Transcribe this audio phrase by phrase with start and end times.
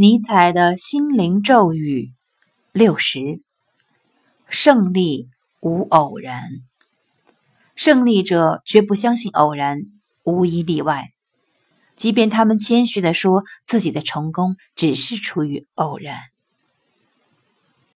[0.00, 2.14] 尼采的心灵咒语
[2.72, 3.42] 六十
[4.48, 5.28] 胜利
[5.60, 6.42] 无偶然。
[7.76, 9.80] 胜利者绝不相信偶然
[10.24, 11.10] 无一例外。
[11.96, 16.16] 即便他们谦虚地说自己的成功只是出于偶然。